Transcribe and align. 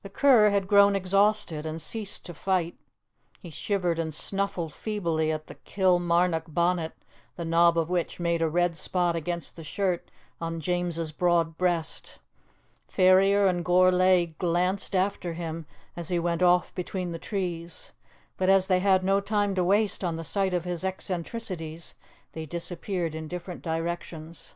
The 0.00 0.08
cur 0.08 0.48
had 0.48 0.66
grown 0.66 0.96
exhausted, 0.96 1.66
and 1.66 1.82
ceased 1.82 2.24
to 2.24 2.32
fight; 2.32 2.74
he 3.38 3.50
shivered 3.50 3.98
and 3.98 4.14
snuffled 4.14 4.72
feebly 4.72 5.30
at 5.30 5.46
the 5.46 5.56
Kilmarnock 5.56 6.44
bonnet, 6.48 6.94
the 7.36 7.44
knob 7.44 7.76
of 7.76 7.90
which 7.90 8.18
made 8.18 8.40
a 8.40 8.48
red 8.48 8.78
spot 8.78 9.14
against 9.14 9.56
the 9.56 9.62
shirt 9.62 10.10
on 10.40 10.58
James's 10.58 11.12
broad 11.12 11.58
breast. 11.58 12.18
Ferrier 12.88 13.46
and 13.46 13.62
Gourlay 13.62 14.32
glanced 14.38 14.94
after 14.94 15.34
him 15.34 15.66
as 15.96 16.08
he 16.08 16.18
went 16.18 16.42
off 16.42 16.74
between 16.74 17.12
the 17.12 17.18
trees. 17.18 17.92
But 18.38 18.48
as 18.48 18.68
they 18.68 18.80
had 18.80 19.04
no 19.04 19.20
time 19.20 19.54
to 19.56 19.64
waste 19.64 20.02
on 20.02 20.16
the 20.16 20.24
sight 20.24 20.54
of 20.54 20.64
his 20.64 20.82
eccentricities, 20.82 21.94
they 22.32 22.46
disappeared 22.46 23.14
in 23.14 23.28
different 23.28 23.60
directions. 23.60 24.54